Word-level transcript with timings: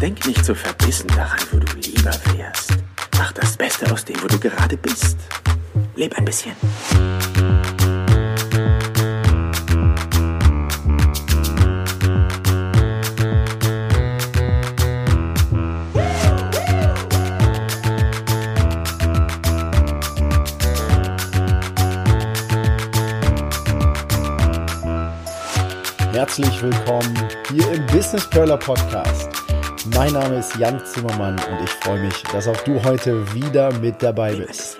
Denk 0.00 0.26
nicht 0.26 0.44
so 0.44 0.54
verbissen 0.54 1.08
daran, 1.08 1.40
wo 1.50 1.58
du 1.58 1.72
lieber 1.78 2.12
wärst. 2.34 2.70
Mach 3.16 3.32
das 3.32 3.56
Beste 3.56 3.90
aus 3.90 4.04
dem, 4.04 4.22
wo 4.22 4.26
du 4.26 4.38
gerade 4.38 4.76
bist. 4.76 5.16
Leb 5.94 6.14
ein 6.18 6.24
bisschen. 6.26 6.52
Herzlich 26.12 26.62
willkommen 26.62 27.28
hier 27.50 27.72
im 27.72 27.86
Business 27.86 28.28
Perler 28.28 28.58
Podcast. 28.58 29.45
Mein 29.94 30.12
Name 30.12 30.36
ist 30.36 30.56
Jan 30.56 30.84
Zimmermann 30.84 31.34
und 31.34 31.64
ich 31.64 31.70
freue 31.70 32.00
mich, 32.00 32.22
dass 32.32 32.48
auch 32.48 32.56
du 32.62 32.82
heute 32.82 33.32
wieder 33.34 33.72
mit 33.78 34.02
dabei 34.02 34.34
bist. 34.34 34.78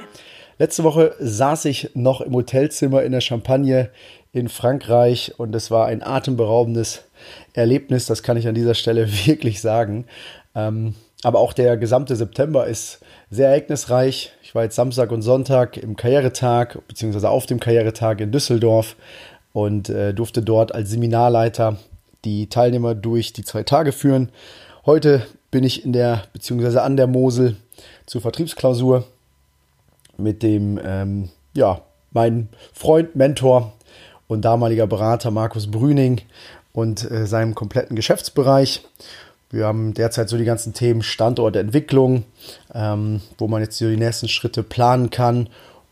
Letzte 0.59 0.85
Woche 0.85 1.15
saß 1.21 1.67
ich 1.67 1.91
noch 1.95 2.21
im 2.21 2.35
Hotelzimmer 2.35 3.03
in 3.03 3.13
der 3.13 3.21
Champagne 3.21 3.91
in 4.33 4.49
Frankreich 4.49 5.35
und 5.39 5.55
es 5.55 5.71
war 5.71 5.87
ein 5.87 6.03
atemberaubendes 6.03 7.05
Erlebnis, 7.53 8.07
das 8.07 8.23
kann 8.23 8.37
ich 8.37 8.49
an 8.49 8.55
dieser 8.55 8.75
Stelle 8.75 9.07
wirklich 9.27 9.61
sagen. 9.61 10.07
Ähm, 10.55 10.95
aber 11.23 11.41
auch 11.41 11.53
der 11.53 11.77
gesamte 11.77 12.17
September 12.17 12.67
ist 12.67 13.01
sehr 13.31 13.49
ereignisreich. 13.49 14.33
Ich 14.43 14.55
war 14.55 14.65
jetzt 14.65 14.77
Samstag 14.77 15.13
und 15.13 15.23
Sonntag 15.23 15.77
im 15.77 15.97
Karrieretag, 15.97 16.79
beziehungsweise 16.89 17.31
auf 17.31 17.47
dem 17.47 17.61
Karrieretag 17.61 18.21
in 18.21 18.33
Düsseldorf 18.33 18.97
und 19.53 19.89
äh, 19.89 20.13
durfte 20.15 20.43
dort 20.43 20.75
als 20.75 20.91
Seminarleiter 20.91 21.77
die 22.25 22.49
Teilnehmer 22.49 22.95
durch 22.95 23.33
die 23.33 23.45
zwei 23.45 23.63
Tage 23.63 23.93
führen. 23.93 24.31
Heute 24.87 25.27
bin 25.51 25.65
ich 25.65 25.85
in 25.85 25.93
der, 25.93 26.23
beziehungsweise 26.33 26.83
an 26.83 26.97
der 26.97 27.09
Mosel 27.09 27.57
zur 28.07 28.21
Vertriebsklausur 28.21 29.05
mit 30.17 30.45
dem, 30.45 30.79
ähm, 30.81 31.29
ja, 31.55 31.81
mein 32.13 32.49
Freund, 32.73 33.17
Mentor 33.17 33.73
und 34.29 34.45
damaliger 34.45 34.87
Berater 34.87 35.33
Markus 35.33 35.69
Brüning 35.69 36.21
und 36.73 37.11
äh, 37.11 37.27
seinem 37.27 37.57
kompletten 37.57 37.97
Geschäftsbereich. 37.97 38.85
Wir 39.51 39.67
haben 39.67 39.93
derzeit 39.93 40.29
so 40.29 40.39
die 40.39 40.45
ganzen 40.45 40.73
Themen 40.73 41.03
Standortentwicklung, 41.03 42.25
ähm, 42.73 43.23
wo 43.39 43.49
man 43.49 43.63
jetzt 43.63 43.79
so 43.79 43.89
die 43.89 43.97
nächsten 43.97 44.29
Schritte 44.29 44.63
planen 44.63 45.11
kann 45.11 45.49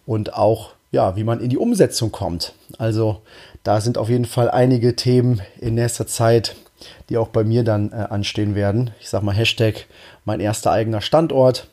und 0.06 0.34
auch 0.34 0.70
ja, 0.92 1.16
wie 1.16 1.24
man 1.24 1.40
in 1.40 1.50
die 1.50 1.58
Umsetzung 1.58 2.12
kommt. 2.12 2.54
Also 2.78 3.22
da 3.64 3.80
sind 3.80 3.98
auf 3.98 4.08
jeden 4.08 4.24
Fall 4.24 4.48
einige 4.48 4.94
Themen 4.94 5.42
in 5.60 5.74
nächster 5.74 6.06
Zeit, 6.06 6.54
die 7.08 7.16
auch 7.16 7.28
bei 7.28 7.44
mir 7.44 7.64
dann 7.64 7.92
äh, 7.92 8.06
anstehen 8.10 8.54
werden. 8.54 8.90
Ich 9.00 9.08
sage 9.08 9.24
mal 9.24 9.34
Hashtag 9.34 9.86
mein 10.24 10.40
erster 10.40 10.72
eigener 10.72 11.00
Standort. 11.00 11.68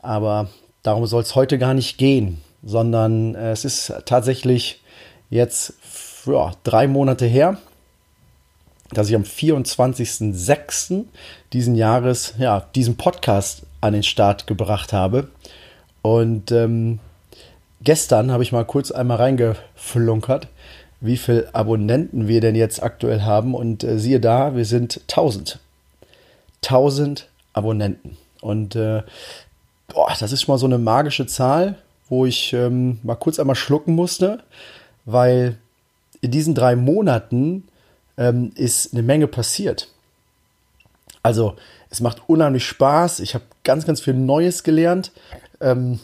Aber 0.00 0.48
darum 0.82 1.06
soll 1.06 1.22
es 1.22 1.34
heute 1.34 1.58
gar 1.58 1.74
nicht 1.74 1.98
gehen, 1.98 2.40
sondern 2.62 3.34
äh, 3.34 3.50
es 3.50 3.64
ist 3.64 3.92
tatsächlich 4.06 4.80
jetzt 5.30 5.74
ja, 6.26 6.52
drei 6.64 6.86
Monate 6.86 7.26
her, 7.26 7.58
dass 8.90 9.08
ich 9.08 9.16
am 9.16 9.22
24.06. 9.22 11.04
diesen 11.52 11.74
Jahres 11.74 12.34
ja, 12.38 12.66
diesen 12.74 12.96
Podcast 12.96 13.62
an 13.80 13.92
den 13.92 14.02
Start 14.02 14.46
gebracht 14.46 14.92
habe. 14.92 15.28
Und 16.02 16.52
ähm, 16.52 17.00
gestern 17.82 18.30
habe 18.30 18.42
ich 18.42 18.52
mal 18.52 18.64
kurz 18.64 18.90
einmal 18.90 19.18
reingeflunkert, 19.18 20.48
wie 21.00 21.16
viele 21.16 21.54
Abonnenten 21.54 22.28
wir 22.28 22.40
denn 22.40 22.54
jetzt 22.54 22.82
aktuell 22.82 23.22
haben. 23.22 23.54
Und 23.54 23.84
äh, 23.84 23.98
siehe 23.98 24.20
da, 24.20 24.56
wir 24.56 24.64
sind 24.64 25.00
1000. 25.08 25.58
1000 26.64 27.28
Abonnenten. 27.52 28.16
Und 28.40 28.76
äh, 28.76 29.02
boah, 29.88 30.12
das 30.18 30.32
ist 30.32 30.42
schon 30.42 30.52
mal 30.52 30.58
so 30.58 30.66
eine 30.66 30.78
magische 30.78 31.26
Zahl, 31.26 31.76
wo 32.08 32.26
ich 32.26 32.52
ähm, 32.52 32.98
mal 33.02 33.16
kurz 33.16 33.38
einmal 33.38 33.56
schlucken 33.56 33.94
musste, 33.94 34.42
weil 35.04 35.58
in 36.20 36.30
diesen 36.30 36.54
drei 36.54 36.74
Monaten 36.76 37.64
ähm, 38.16 38.52
ist 38.54 38.92
eine 38.92 39.02
Menge 39.02 39.26
passiert. 39.26 39.88
Also 41.22 41.56
es 41.90 42.00
macht 42.00 42.22
unheimlich 42.28 42.66
Spaß. 42.66 43.20
Ich 43.20 43.34
habe 43.34 43.44
ganz, 43.64 43.86
ganz 43.86 44.00
viel 44.00 44.14
Neues 44.14 44.62
gelernt. 44.62 45.12
Ähm, 45.60 46.00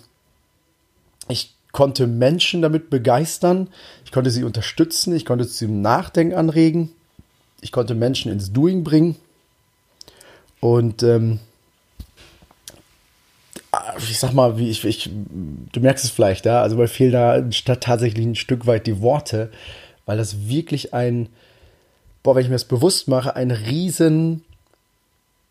ich 1.29 1.54
konnte 1.75 2.07
Menschen 2.07 2.63
damit 2.63 2.89
begeistern, 2.89 3.69
ich 4.05 4.13
konnte 4.13 4.31
sie 4.31 4.45
unterstützen, 4.45 5.15
ich 5.15 5.27
konnte 5.27 5.45
sie 5.45 5.67
zum 5.67 5.83
Nachdenken 5.83 6.35
anregen, 6.35 6.91
ich 7.61 7.73
konnte 7.73 7.95
Menschen 7.95 8.33
ins 8.33 8.53
Doing 8.53 8.85
bringen. 8.85 9.17
Und 10.61 11.03
ähm, 11.03 11.41
ich 13.99 14.19
sag 14.19 14.33
mal, 14.33 14.57
wie 14.57 14.71
ich, 14.71 14.85
ich, 14.85 15.11
du 15.73 15.81
merkst 15.81 16.05
es 16.05 16.11
vielleicht, 16.11 16.47
ja, 16.47 16.63
also 16.63 16.77
mir 16.77 16.89
fehlen 16.89 17.13
da 17.13 17.75
tatsächlich 17.75 18.25
ein 18.25 18.37
Stück 18.37 18.67
weit 18.67 18.87
die 18.87 19.03
Worte, 19.03 19.51
weil 20.07 20.17
das 20.17 20.49
wirklich 20.49 20.95
ein, 20.95 21.29
boah, 22.23 22.37
wenn 22.37 22.43
ich 22.43 22.49
mir 22.49 22.55
das 22.55 22.67
bewusst 22.67 23.09
mache, 23.09 23.35
ein 23.35 23.51
riesen 23.51 24.45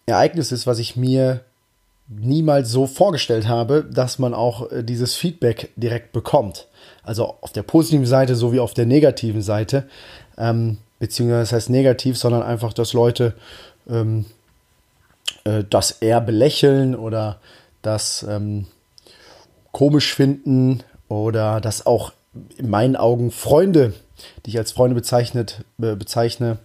Ereignis 0.05 0.53
ist, 0.53 0.67
was 0.67 0.79
ich 0.79 0.95
mir 0.95 1.43
niemals 2.07 2.69
so 2.69 2.85
vorgestellt 2.87 3.47
habe, 3.47 3.85
dass 3.89 4.19
man 4.19 4.33
auch 4.33 4.71
äh, 4.71 4.83
dieses 4.83 5.15
Feedback 5.15 5.71
direkt 5.75 6.11
bekommt. 6.11 6.67
Also 7.03 7.35
auf 7.41 7.51
der 7.51 7.63
positiven 7.63 8.05
Seite 8.05 8.35
sowie 8.35 8.59
auf 8.59 8.73
der 8.73 8.85
negativen 8.85 9.41
Seite. 9.41 9.87
Ähm, 10.37 10.77
beziehungsweise 10.99 11.41
das 11.41 11.53
heißt 11.53 11.69
negativ, 11.69 12.17
sondern 12.17 12.43
einfach, 12.43 12.73
dass 12.73 12.93
Leute 12.93 13.33
ähm, 13.89 14.25
äh, 15.43 15.63
das 15.69 15.91
eher 15.91 16.21
belächeln 16.21 16.95
oder 16.95 17.39
das 17.81 18.25
ähm, 18.27 18.67
komisch 19.71 20.13
finden 20.13 20.83
oder 21.09 21.61
dass 21.61 21.85
auch 21.85 22.13
in 22.57 22.69
meinen 22.69 22.95
Augen 22.95 23.31
Freunde, 23.31 23.93
die 24.45 24.51
ich 24.51 24.57
als 24.57 24.71
Freunde 24.71 24.95
bezeichnet, 24.95 25.63
äh, 25.81 25.95
bezeichne, 25.95 26.57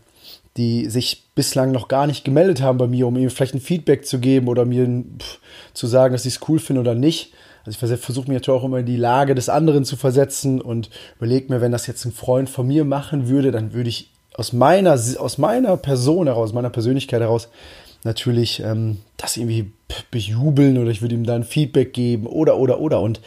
die 0.56 0.88
sich 0.90 1.24
bislang 1.34 1.72
noch 1.72 1.88
gar 1.88 2.06
nicht 2.06 2.24
gemeldet 2.24 2.62
haben 2.62 2.78
bei 2.78 2.86
mir, 2.86 3.06
um 3.06 3.16
ihm 3.16 3.30
vielleicht 3.30 3.54
ein 3.54 3.60
Feedback 3.60 4.06
zu 4.06 4.18
geben 4.18 4.48
oder 4.48 4.64
mir 4.64 4.86
pff, 4.86 5.38
zu 5.74 5.86
sagen, 5.86 6.12
dass 6.12 6.26
ich 6.26 6.36
es 6.36 6.48
cool 6.48 6.58
finde 6.58 6.80
oder 6.80 6.94
nicht. 6.94 7.32
Also 7.64 7.94
ich 7.94 8.00
versuche 8.00 8.28
mir 8.28 8.34
natürlich 8.34 8.60
auch 8.60 8.64
immer 8.64 8.78
in 8.78 8.86
die 8.86 8.96
Lage 8.96 9.34
des 9.34 9.48
anderen 9.48 9.84
zu 9.84 9.96
versetzen 9.96 10.60
und 10.60 10.90
überlege 11.18 11.52
mir, 11.52 11.60
wenn 11.60 11.72
das 11.72 11.86
jetzt 11.86 12.04
ein 12.04 12.12
Freund 12.12 12.48
von 12.48 12.66
mir 12.66 12.84
machen 12.84 13.28
würde, 13.28 13.50
dann 13.50 13.72
würde 13.72 13.90
ich 13.90 14.10
aus 14.34 14.52
meiner, 14.52 14.92
aus 14.92 15.38
meiner 15.38 15.76
Person 15.76 16.28
heraus, 16.28 16.52
meiner 16.52 16.70
Persönlichkeit 16.70 17.20
heraus 17.20 17.48
natürlich 18.04 18.60
ähm, 18.60 18.98
das 19.16 19.36
irgendwie 19.36 19.72
bejubeln 20.10 20.78
oder 20.78 20.90
ich 20.90 21.02
würde 21.02 21.14
ihm 21.14 21.24
dann 21.24 21.44
Feedback 21.44 21.92
geben 21.92 22.26
oder, 22.26 22.56
oder, 22.56 22.80
oder. 22.80 23.00
Und 23.00 23.20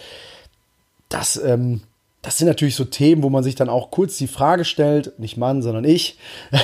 das 1.10 1.42
ähm, 1.44 1.82
das 2.22 2.38
sind 2.38 2.48
natürlich 2.48 2.76
so 2.76 2.86
Themen, 2.86 3.24
wo 3.24 3.30
man 3.30 3.44
sich 3.44 3.56
dann 3.56 3.70
auch 3.70 3.92
kurz 3.92 4.18
die 4.18 4.28
Frage 4.28 4.66
stellt, 4.66 5.18
nicht 5.20 5.38
Mann, 5.38 5.62
sondern 5.62 5.86
ich, 5.86 6.18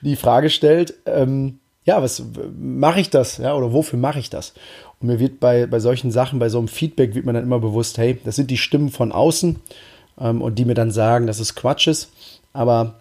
die 0.00 0.16
Frage 0.16 0.50
stellt, 0.50 0.94
ähm, 1.04 1.58
ja, 1.84 2.02
was 2.02 2.22
mache 2.58 3.00
ich 3.00 3.10
das? 3.10 3.36
Ja, 3.38 3.54
oder 3.54 3.72
wofür 3.72 3.98
mache 3.98 4.18
ich 4.18 4.30
das? 4.30 4.54
Und 5.00 5.08
mir 5.08 5.20
wird 5.20 5.40
bei, 5.40 5.66
bei 5.66 5.78
solchen 5.78 6.10
Sachen, 6.10 6.38
bei 6.38 6.48
so 6.48 6.58
einem 6.58 6.68
Feedback, 6.68 7.14
wird 7.14 7.26
mir 7.26 7.32
dann 7.32 7.44
immer 7.44 7.60
bewusst, 7.60 7.98
hey, 7.98 8.18
das 8.24 8.36
sind 8.36 8.50
die 8.50 8.56
Stimmen 8.56 8.90
von 8.90 9.12
außen 9.12 9.56
ähm, 10.18 10.42
und 10.42 10.58
die 10.58 10.64
mir 10.64 10.74
dann 10.74 10.90
sagen, 10.90 11.26
dass 11.26 11.38
es 11.38 11.54
Quatsch 11.54 11.86
ist. 11.86 12.10
Aber 12.52 12.94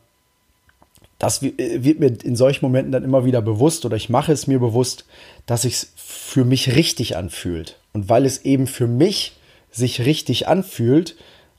das 1.17 1.41
wird 1.41 1.99
mir 1.99 2.23
in 2.23 2.35
solchen 2.35 2.65
Momenten 2.65 2.91
dann 2.91 3.05
immer 3.05 3.23
wieder 3.23 3.41
bewusst 3.41 3.85
oder 3.85 3.95
ich 3.95 4.09
mache 4.09 4.33
es 4.33 4.47
mir 4.47 4.59
bewusst, 4.59 5.05
dass 5.45 5.63
es 5.63 5.93
für 5.95 6.43
mich 6.43 6.75
richtig 6.75 7.15
anfühlt. 7.15 7.79
Und 7.93 8.09
weil 8.09 8.25
es 8.25 8.43
eben 8.43 8.67
für 8.67 8.87
mich 8.87 9.37
sich 9.71 10.05
richtig 10.05 10.47
anfühlt, 10.47 11.15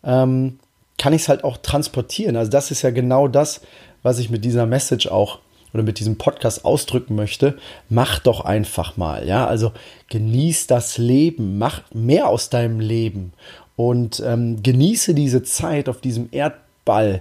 ähm, 0.06 0.58
kann 0.98 1.12
ich 1.12 1.22
es 1.22 1.28
halt 1.28 1.44
auch 1.44 1.58
transportieren. 1.58 2.36
Also 2.36 2.50
das 2.50 2.70
ist 2.70 2.82
ja 2.82 2.90
genau 2.90 3.28
das, 3.28 3.60
was 4.02 4.18
ich 4.18 4.30
mit 4.30 4.44
dieser 4.44 4.64
Message 4.66 5.08
auch 5.08 5.40
oder 5.74 5.82
mit 5.82 5.98
diesem 5.98 6.16
Podcast 6.16 6.64
ausdrücken 6.64 7.16
möchte. 7.16 7.58
Mach 7.90 8.18
doch 8.18 8.40
einfach 8.40 8.96
mal, 8.96 9.26
ja. 9.26 9.46
Also 9.46 9.72
genieß 10.08 10.68
das 10.68 10.96
Leben, 10.96 11.58
mach 11.58 11.82
mehr 11.92 12.28
aus 12.28 12.48
deinem 12.48 12.80
Leben 12.80 13.32
und 13.74 14.22
ähm, 14.24 14.62
genieße 14.62 15.12
diese 15.12 15.42
Zeit 15.42 15.88
auf 15.88 16.00
diesem 16.00 16.28
Erdball. 16.32 17.20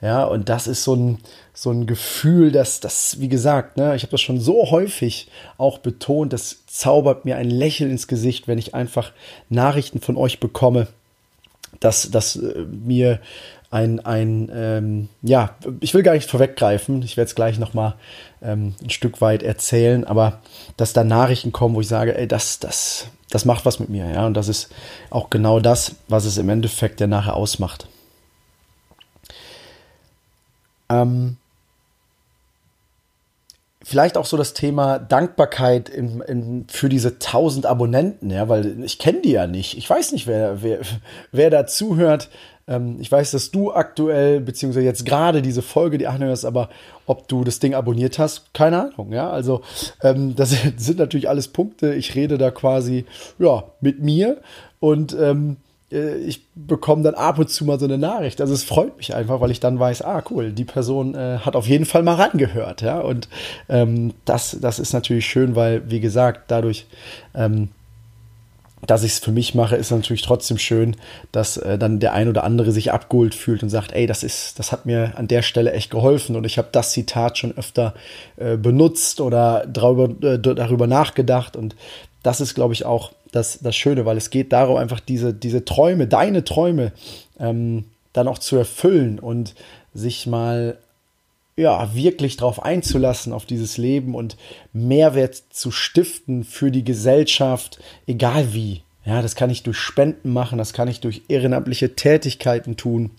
Ja, 0.00 0.24
und 0.24 0.48
das 0.48 0.66
ist 0.66 0.82
so 0.82 0.96
ein, 0.96 1.18
so 1.54 1.70
ein 1.70 1.86
Gefühl, 1.86 2.50
dass 2.50 2.80
das, 2.80 3.20
wie 3.20 3.28
gesagt, 3.28 3.76
ne, 3.76 3.94
ich 3.94 4.02
habe 4.02 4.10
das 4.10 4.20
schon 4.20 4.40
so 4.40 4.72
häufig 4.72 5.28
auch 5.58 5.78
betont, 5.78 6.32
das 6.32 6.66
zaubert 6.66 7.24
mir 7.24 7.36
ein 7.36 7.48
Lächeln 7.48 7.92
ins 7.92 8.08
Gesicht, 8.08 8.48
wenn 8.48 8.58
ich 8.58 8.74
einfach 8.74 9.12
Nachrichten 9.48 10.00
von 10.00 10.16
euch 10.16 10.40
bekomme 10.40 10.88
dass, 11.84 12.10
dass 12.10 12.36
äh, 12.36 12.64
mir 12.64 13.20
ein, 13.70 14.00
ein 14.00 14.50
ähm, 14.54 15.08
ja, 15.22 15.56
ich 15.80 15.94
will 15.94 16.02
gar 16.02 16.12
nicht 16.12 16.28
vorweggreifen, 16.28 17.02
ich 17.02 17.16
werde 17.16 17.28
es 17.28 17.34
gleich 17.34 17.58
nochmal 17.58 17.94
ähm, 18.42 18.74
ein 18.82 18.90
Stück 18.90 19.22
weit 19.22 19.42
erzählen, 19.42 20.04
aber 20.04 20.40
dass 20.76 20.92
da 20.92 21.04
Nachrichten 21.04 21.52
kommen, 21.52 21.74
wo 21.74 21.80
ich 21.80 21.88
sage, 21.88 22.16
ey, 22.16 22.28
das, 22.28 22.58
das, 22.58 23.06
das 23.30 23.46
macht 23.46 23.64
was 23.64 23.80
mit 23.80 23.88
mir, 23.88 24.10
ja, 24.10 24.26
und 24.26 24.34
das 24.34 24.48
ist 24.48 24.70
auch 25.08 25.30
genau 25.30 25.58
das, 25.58 25.96
was 26.08 26.26
es 26.26 26.36
im 26.36 26.50
Endeffekt 26.50 27.00
ja 27.00 27.06
nachher 27.06 27.34
ausmacht. 27.34 27.88
Ähm, 30.90 31.38
vielleicht 33.84 34.16
auch 34.16 34.26
so 34.26 34.36
das 34.36 34.54
Thema 34.54 34.98
Dankbarkeit 34.98 35.88
in, 35.88 36.20
in, 36.20 36.64
für 36.68 36.88
diese 36.88 37.08
1000 37.08 37.66
Abonnenten, 37.66 38.30
ja, 38.30 38.48
weil 38.48 38.82
ich 38.84 38.98
kenne 38.98 39.20
die 39.22 39.32
ja 39.32 39.46
nicht. 39.46 39.76
Ich 39.76 39.88
weiß 39.88 40.12
nicht, 40.12 40.26
wer, 40.26 40.62
wer, 40.62 40.80
wer 41.32 41.50
da 41.50 41.66
zuhört. 41.66 42.28
Ähm, 42.68 42.96
ich 43.00 43.10
weiß, 43.10 43.32
dass 43.32 43.50
du 43.50 43.72
aktuell, 43.72 44.40
beziehungsweise 44.40 44.86
jetzt 44.86 45.04
gerade 45.04 45.42
diese 45.42 45.62
Folge, 45.62 45.98
die 45.98 46.06
anhörst, 46.06 46.44
aber 46.44 46.68
ob 47.06 47.28
du 47.28 47.44
das 47.44 47.58
Ding 47.58 47.74
abonniert 47.74 48.18
hast, 48.18 48.54
keine 48.54 48.92
Ahnung, 48.92 49.12
ja. 49.12 49.30
Also, 49.30 49.62
ähm, 50.02 50.36
das 50.36 50.50
sind 50.76 50.98
natürlich 50.98 51.28
alles 51.28 51.48
Punkte. 51.48 51.94
Ich 51.94 52.14
rede 52.14 52.38
da 52.38 52.50
quasi, 52.50 53.04
ja, 53.38 53.64
mit 53.80 54.00
mir 54.00 54.40
und, 54.80 55.16
ähm, 55.18 55.56
äh, 55.60 55.71
ich 55.92 56.42
bekomme 56.54 57.02
dann 57.02 57.14
ab 57.14 57.38
und 57.38 57.50
zu 57.50 57.64
mal 57.64 57.78
so 57.78 57.84
eine 57.84 57.98
Nachricht. 57.98 58.40
Also 58.40 58.54
es 58.54 58.64
freut 58.64 58.96
mich 58.96 59.14
einfach, 59.14 59.40
weil 59.40 59.50
ich 59.50 59.60
dann 59.60 59.78
weiß, 59.78 60.02
ah 60.02 60.22
cool, 60.30 60.52
die 60.52 60.64
Person 60.64 61.14
äh, 61.14 61.38
hat 61.38 61.56
auf 61.56 61.66
jeden 61.66 61.84
Fall 61.84 62.02
mal 62.02 62.14
reingehört, 62.14 62.82
ja. 62.82 63.00
Und 63.00 63.28
ähm, 63.68 64.14
das, 64.24 64.56
das 64.60 64.78
ist 64.78 64.92
natürlich 64.92 65.26
schön, 65.26 65.54
weil 65.54 65.90
wie 65.90 66.00
gesagt, 66.00 66.50
dadurch, 66.50 66.86
ähm, 67.34 67.68
dass 68.84 69.04
ich 69.04 69.12
es 69.12 69.18
für 69.20 69.30
mich 69.30 69.54
mache, 69.54 69.76
ist 69.76 69.92
natürlich 69.92 70.22
trotzdem 70.22 70.58
schön, 70.58 70.96
dass 71.30 71.56
äh, 71.56 71.78
dann 71.78 72.00
der 72.00 72.14
ein 72.14 72.28
oder 72.28 72.42
andere 72.42 72.72
sich 72.72 72.92
abgeholt 72.92 73.34
fühlt 73.34 73.62
und 73.62 73.68
sagt, 73.68 73.92
ey, 73.92 74.06
das 74.06 74.24
ist, 74.24 74.58
das 74.58 74.72
hat 74.72 74.86
mir 74.86 75.12
an 75.16 75.28
der 75.28 75.42
Stelle 75.42 75.72
echt 75.72 75.90
geholfen 75.90 76.34
und 76.34 76.44
ich 76.44 76.58
habe 76.58 76.68
das 76.72 76.90
Zitat 76.90 77.38
schon 77.38 77.56
öfter 77.56 77.94
äh, 78.36 78.56
benutzt 78.56 79.20
oder 79.20 79.64
darüber, 79.68 80.08
äh, 80.26 80.38
darüber 80.38 80.86
nachgedacht 80.88 81.56
und 81.56 81.76
das 82.22 82.40
ist, 82.40 82.54
glaube 82.54 82.74
ich, 82.74 82.84
auch 82.84 83.12
das, 83.32 83.58
das 83.60 83.76
Schöne, 83.76 84.04
weil 84.04 84.16
es 84.16 84.30
geht 84.30 84.52
darum, 84.52 84.76
einfach 84.76 85.00
diese, 85.00 85.34
diese 85.34 85.64
Träume, 85.64 86.06
deine 86.06 86.44
Träume, 86.44 86.92
ähm, 87.38 87.84
dann 88.12 88.28
auch 88.28 88.38
zu 88.38 88.56
erfüllen 88.56 89.18
und 89.18 89.54
sich 89.94 90.26
mal 90.26 90.78
ja, 91.56 91.94
wirklich 91.94 92.36
darauf 92.36 92.62
einzulassen, 92.62 93.32
auf 93.32 93.44
dieses 93.44 93.76
Leben 93.76 94.14
und 94.14 94.36
Mehrwert 94.72 95.42
zu 95.50 95.70
stiften 95.70 96.44
für 96.44 96.70
die 96.70 96.84
Gesellschaft, 96.84 97.80
egal 98.06 98.54
wie. 98.54 98.82
Ja, 99.04 99.20
das 99.20 99.34
kann 99.34 99.50
ich 99.50 99.62
durch 99.62 99.78
Spenden 99.78 100.32
machen, 100.32 100.58
das 100.58 100.72
kann 100.72 100.88
ich 100.88 101.00
durch 101.00 101.22
ehrenamtliche 101.28 101.94
Tätigkeiten 101.94 102.76
tun. 102.76 103.10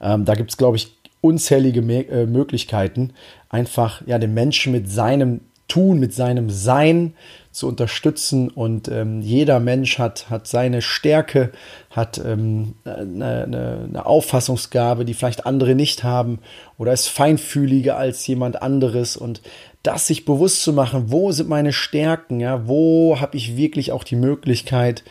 Ähm, 0.00 0.24
da 0.24 0.34
gibt 0.34 0.50
es, 0.50 0.56
glaube 0.56 0.76
ich, 0.76 0.92
unzählige 1.20 1.82
Me 1.82 2.06
äh, 2.08 2.26
Möglichkeiten, 2.26 3.12
einfach 3.48 4.02
ja, 4.06 4.18
den 4.18 4.34
Menschen 4.34 4.72
mit 4.72 4.90
seinem 4.90 5.40
Tun, 5.68 6.00
mit 6.00 6.12
seinem 6.12 6.50
Sein 6.50 7.14
zu 7.52 7.66
unterstützen. 7.66 8.48
Und 8.48 8.88
ähm, 8.88 9.20
jeder 9.22 9.60
Mensch 9.60 9.98
hat, 9.98 10.30
hat 10.30 10.46
seine 10.46 10.82
Stärke, 10.82 11.50
hat 11.90 12.20
ähm, 12.24 12.74
eine, 12.84 13.44
eine, 13.92 14.06
Auffassungsgabe, 14.06 15.04
die 15.04 15.14
vielleicht 15.14 15.46
andere 15.46 15.74
nicht 15.74 16.04
haben 16.04 16.38
oder 16.78 16.92
ist 16.92 17.08
feinfühliger 17.08 17.96
als 17.96 18.26
jemand 18.26 18.62
anderes. 18.62 19.16
Und 19.16 19.42
das 19.82 20.06
sich 20.06 20.24
bewusst 20.24 20.62
zu 20.62 20.72
machen, 20.72 21.04
wo 21.06 21.32
sind 21.32 21.48
meine 21.48 21.72
Stärken, 21.72 22.40
ja, 22.40 22.68
wo 22.68 23.18
habe 23.20 23.36
ich 23.36 23.56
wirklich 23.56 23.92
auch 23.92 24.04
die 24.04 24.16
Möglichkeit, 24.16 25.02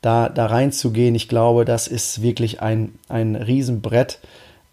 da, 0.00 0.28
da 0.28 0.46
reinzugehen. 0.46 1.14
Ich 1.14 1.28
glaube, 1.28 1.64
das 1.64 1.88
ist 1.88 2.22
wirklich 2.22 2.60
ein, 2.60 2.94
ein 3.08 3.34
Riesenbrett. 3.34 4.20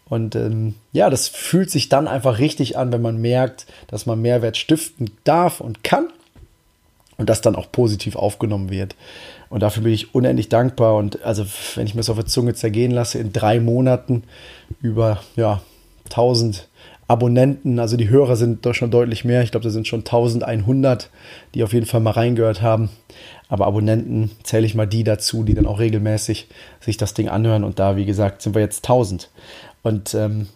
Und 0.08 0.36
ähm, 0.36 0.74
ja, 0.92 1.10
das 1.10 1.26
fühlt 1.26 1.70
sich 1.70 1.88
dann 1.88 2.06
einfach 2.06 2.38
richtig 2.38 2.78
an, 2.78 2.92
wenn 2.92 3.02
man 3.02 3.20
merkt, 3.20 3.66
dass 3.88 4.06
man 4.06 4.22
Mehrwert 4.22 4.56
stiften 4.56 5.10
darf 5.24 5.60
und 5.60 5.82
kann 5.82 6.08
und 7.18 7.30
das 7.30 7.40
dann 7.40 7.56
auch 7.56 7.70
positiv 7.72 8.16
aufgenommen 8.16 8.70
wird. 8.70 8.96
Und 9.48 9.62
dafür 9.62 9.82
bin 9.84 9.92
ich 9.92 10.14
unendlich 10.14 10.48
dankbar. 10.48 10.96
Und 10.96 11.22
also, 11.22 11.46
wenn 11.74 11.86
ich 11.86 11.94
mir 11.94 12.00
das 12.00 12.10
auf 12.10 12.16
der 12.16 12.26
Zunge 12.26 12.54
zergehen 12.54 12.92
lasse, 12.92 13.18
in 13.18 13.32
drei 13.32 13.60
Monaten 13.60 14.24
über 14.80 15.20
ja, 15.36 15.62
1000 16.06 16.68
Abonnenten, 17.08 17.78
also 17.78 17.96
die 17.96 18.08
Hörer 18.08 18.34
sind 18.34 18.66
doch 18.66 18.74
schon 18.74 18.90
deutlich 18.90 19.24
mehr. 19.24 19.42
Ich 19.42 19.52
glaube, 19.52 19.64
da 19.64 19.70
sind 19.70 19.86
schon 19.86 20.00
1100, 20.00 21.10
die 21.54 21.62
auf 21.62 21.72
jeden 21.72 21.86
Fall 21.86 22.00
mal 22.00 22.10
reingehört 22.10 22.62
haben. 22.62 22.90
Aber 23.48 23.66
Abonnenten 23.66 24.32
zähle 24.42 24.66
ich 24.66 24.74
mal 24.74 24.88
die 24.88 25.04
dazu, 25.04 25.44
die 25.44 25.54
dann 25.54 25.66
auch 25.66 25.78
regelmäßig 25.78 26.48
sich 26.80 26.96
das 26.96 27.14
Ding 27.14 27.28
anhören. 27.28 27.62
Und 27.62 27.78
da, 27.78 27.96
wie 27.96 28.06
gesagt, 28.06 28.42
sind 28.42 28.56
wir 28.56 28.62
jetzt 28.62 28.84
1000. 28.84 29.30
Und 29.82 30.14
ähm, 30.14 30.48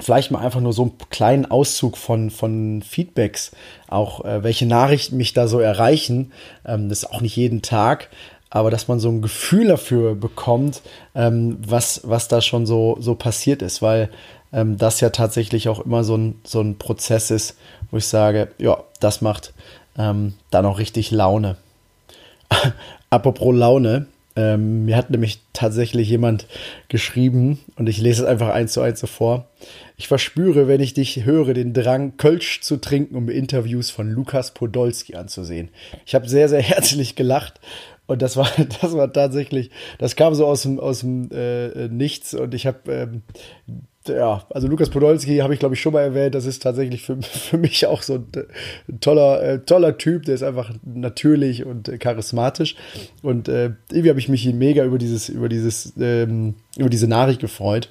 vielleicht 0.00 0.30
mal 0.30 0.40
einfach 0.40 0.60
nur 0.60 0.72
so 0.72 0.82
einen 0.82 0.92
kleinen 1.10 1.50
Auszug 1.50 1.96
von, 1.96 2.30
von 2.30 2.82
Feedbacks, 2.82 3.52
auch 3.88 4.24
äh, 4.24 4.42
welche 4.42 4.66
Nachrichten 4.66 5.16
mich 5.16 5.32
da 5.32 5.48
so 5.48 5.58
erreichen. 5.58 6.32
Ähm, 6.64 6.88
das 6.88 7.02
ist 7.02 7.10
auch 7.10 7.20
nicht 7.20 7.36
jeden 7.36 7.62
Tag, 7.62 8.08
aber 8.50 8.70
dass 8.70 8.88
man 8.88 9.00
so 9.00 9.08
ein 9.08 9.22
Gefühl 9.22 9.68
dafür 9.68 10.14
bekommt, 10.14 10.82
ähm, 11.14 11.58
was, 11.60 12.02
was 12.04 12.28
da 12.28 12.40
schon 12.40 12.66
so, 12.66 12.96
so 13.00 13.14
passiert 13.14 13.62
ist, 13.62 13.82
weil 13.82 14.10
ähm, 14.52 14.78
das 14.78 15.00
ja 15.00 15.10
tatsächlich 15.10 15.68
auch 15.68 15.80
immer 15.80 16.04
so 16.04 16.16
ein, 16.16 16.40
so 16.44 16.60
ein 16.60 16.78
Prozess 16.78 17.30
ist, 17.30 17.56
wo 17.90 17.96
ich 17.96 18.06
sage, 18.06 18.48
ja, 18.58 18.82
das 19.00 19.20
macht 19.20 19.52
ähm, 19.98 20.34
dann 20.50 20.66
auch 20.66 20.78
richtig 20.78 21.10
Laune. 21.10 21.56
Apropos 23.10 23.54
Laune, 23.54 24.06
ähm, 24.38 24.84
mir 24.84 24.96
hat 24.96 25.10
nämlich 25.10 25.40
tatsächlich 25.52 26.08
jemand 26.08 26.46
geschrieben 26.86 27.58
und 27.74 27.88
ich 27.88 27.98
lese 27.98 28.22
es 28.22 28.28
einfach 28.28 28.50
eins 28.50 28.72
zu 28.72 28.80
eins 28.80 29.00
so 29.00 29.08
vor. 29.08 29.48
Ich 29.96 30.06
verspüre, 30.06 30.68
wenn 30.68 30.80
ich 30.80 30.94
dich 30.94 31.24
höre, 31.24 31.54
den 31.54 31.72
Drang, 31.72 32.16
Kölsch 32.18 32.60
zu 32.60 32.76
trinken, 32.76 33.16
um 33.16 33.28
Interviews 33.28 33.90
von 33.90 34.08
Lukas 34.08 34.54
Podolski 34.54 35.16
anzusehen. 35.16 35.70
Ich 36.06 36.14
habe 36.14 36.28
sehr, 36.28 36.48
sehr 36.48 36.62
herzlich 36.62 37.16
gelacht 37.16 37.60
und 38.06 38.22
das 38.22 38.36
war, 38.36 38.48
das 38.80 38.92
war 38.92 39.12
tatsächlich, 39.12 39.70
das 39.98 40.14
kam 40.14 40.36
so 40.36 40.46
aus 40.46 40.62
dem, 40.62 40.78
aus 40.78 41.00
dem 41.00 41.32
äh, 41.32 41.88
Nichts 41.88 42.32
und 42.32 42.54
ich 42.54 42.68
habe 42.68 42.92
ähm, 42.92 43.22
ja, 44.08 44.46
also 44.50 44.68
Lukas 44.68 44.90
Podolski 44.90 45.38
habe 45.38 45.54
ich 45.54 45.60
glaube 45.60 45.74
ich 45.74 45.80
schon 45.80 45.92
mal 45.92 46.02
erwähnt, 46.02 46.34
das 46.34 46.46
ist 46.46 46.62
tatsächlich 46.62 47.02
für, 47.02 47.16
für 47.22 47.58
mich 47.58 47.86
auch 47.86 48.02
so 48.02 48.14
ein, 48.14 48.26
ein 48.88 49.00
toller, 49.00 49.42
äh, 49.42 49.58
toller 49.60 49.98
Typ, 49.98 50.24
der 50.24 50.34
ist 50.34 50.42
einfach 50.42 50.72
natürlich 50.84 51.64
und 51.64 51.88
äh, 51.88 51.98
charismatisch. 51.98 52.76
Und 53.22 53.48
äh, 53.48 53.72
irgendwie 53.90 54.10
habe 54.10 54.18
ich 54.18 54.28
mich 54.28 54.46
mega 54.52 54.84
über 54.84 54.98
dieses, 54.98 55.28
über 55.28 55.48
dieses, 55.48 55.92
ähm, 55.98 56.54
über 56.76 56.90
diese 56.90 57.08
Nachricht 57.08 57.40
gefreut. 57.40 57.90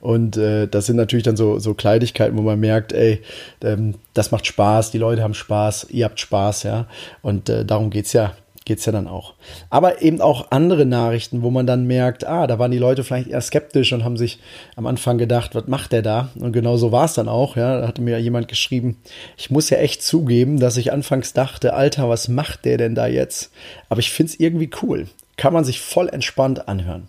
Und 0.00 0.36
äh, 0.36 0.66
das 0.66 0.86
sind 0.86 0.96
natürlich 0.96 1.24
dann 1.24 1.36
so, 1.36 1.58
so 1.58 1.74
Kleidigkeiten, 1.74 2.36
wo 2.36 2.42
man 2.42 2.58
merkt, 2.58 2.92
ey, 2.92 3.20
ähm, 3.62 3.96
das 4.14 4.30
macht 4.30 4.46
Spaß, 4.46 4.90
die 4.90 4.98
Leute 4.98 5.22
haben 5.22 5.34
Spaß, 5.34 5.88
ihr 5.90 6.06
habt 6.06 6.18
Spaß, 6.18 6.62
ja. 6.62 6.86
Und 7.22 7.48
äh, 7.48 7.64
darum 7.64 7.90
es 7.92 8.12
ja 8.12 8.34
geht 8.64 8.78
es 8.78 8.84
ja 8.84 8.92
dann 8.92 9.08
auch. 9.08 9.34
Aber 9.70 10.02
eben 10.02 10.20
auch 10.20 10.50
andere 10.50 10.84
Nachrichten, 10.84 11.42
wo 11.42 11.50
man 11.50 11.66
dann 11.66 11.86
merkt, 11.86 12.26
ah, 12.26 12.46
da 12.46 12.58
waren 12.58 12.70
die 12.70 12.78
Leute 12.78 13.04
vielleicht 13.04 13.28
eher 13.28 13.40
skeptisch 13.40 13.92
und 13.92 14.04
haben 14.04 14.16
sich 14.16 14.38
am 14.76 14.86
Anfang 14.86 15.18
gedacht, 15.18 15.54
was 15.54 15.66
macht 15.66 15.92
der 15.92 16.02
da? 16.02 16.28
Und 16.38 16.52
genau 16.52 16.76
so 16.76 16.92
war 16.92 17.06
es 17.06 17.14
dann 17.14 17.28
auch. 17.28 17.56
Ja, 17.56 17.80
da 17.80 17.88
hatte 17.88 18.02
mir 18.02 18.18
jemand 18.20 18.48
geschrieben, 18.48 18.98
ich 19.36 19.50
muss 19.50 19.70
ja 19.70 19.78
echt 19.78 20.02
zugeben, 20.02 20.60
dass 20.60 20.76
ich 20.76 20.92
anfangs 20.92 21.32
dachte, 21.32 21.74
Alter, 21.74 22.08
was 22.08 22.28
macht 22.28 22.64
der 22.64 22.76
denn 22.76 22.94
da 22.94 23.06
jetzt? 23.06 23.50
Aber 23.88 24.00
ich 24.00 24.10
finde 24.10 24.32
es 24.32 24.40
irgendwie 24.40 24.70
cool. 24.82 25.06
Kann 25.36 25.54
man 25.54 25.64
sich 25.64 25.80
voll 25.80 26.08
entspannt 26.08 26.68
anhören. 26.68 27.08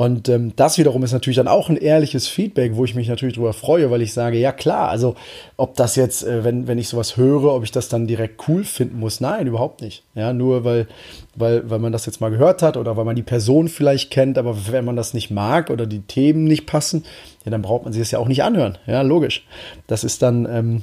Und 0.00 0.30
ähm, 0.30 0.54
das 0.56 0.78
wiederum 0.78 1.04
ist 1.04 1.12
natürlich 1.12 1.36
dann 1.36 1.46
auch 1.46 1.68
ein 1.68 1.76
ehrliches 1.76 2.26
Feedback, 2.26 2.74
wo 2.74 2.86
ich 2.86 2.94
mich 2.94 3.06
natürlich 3.06 3.34
darüber 3.34 3.52
freue, 3.52 3.90
weil 3.90 4.00
ich 4.00 4.14
sage, 4.14 4.38
ja 4.38 4.50
klar, 4.50 4.88
also 4.88 5.14
ob 5.58 5.76
das 5.76 5.94
jetzt, 5.94 6.22
äh, 6.22 6.42
wenn, 6.42 6.66
wenn 6.66 6.78
ich 6.78 6.88
sowas 6.88 7.18
höre, 7.18 7.54
ob 7.54 7.64
ich 7.64 7.70
das 7.70 7.90
dann 7.90 8.06
direkt 8.06 8.48
cool 8.48 8.64
finden 8.64 8.98
muss, 8.98 9.20
nein, 9.20 9.46
überhaupt 9.46 9.82
nicht. 9.82 10.02
Ja, 10.14 10.32
nur 10.32 10.64
weil, 10.64 10.86
weil, 11.34 11.68
weil 11.68 11.80
man 11.80 11.92
das 11.92 12.06
jetzt 12.06 12.18
mal 12.18 12.30
gehört 12.30 12.62
hat 12.62 12.78
oder 12.78 12.96
weil 12.96 13.04
man 13.04 13.14
die 13.14 13.22
Person 13.22 13.68
vielleicht 13.68 14.10
kennt, 14.10 14.38
aber 14.38 14.56
wenn 14.72 14.86
man 14.86 14.96
das 14.96 15.12
nicht 15.12 15.30
mag 15.30 15.68
oder 15.68 15.84
die 15.84 16.00
Themen 16.00 16.44
nicht 16.44 16.64
passen, 16.64 17.04
ja, 17.44 17.50
dann 17.50 17.60
braucht 17.60 17.84
man 17.84 17.92
sich 17.92 18.00
das 18.00 18.10
ja 18.10 18.20
auch 18.20 18.28
nicht 18.28 18.42
anhören. 18.42 18.78
Ja, 18.86 19.02
logisch. 19.02 19.46
Das 19.86 20.02
ist 20.02 20.22
dann 20.22 20.48
ähm, 20.50 20.82